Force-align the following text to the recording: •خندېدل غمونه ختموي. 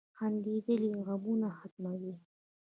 •خندېدل 0.17 0.83
غمونه 1.05 1.47
ختموي. 1.57 2.15